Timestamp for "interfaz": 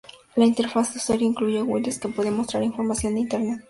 0.45-0.91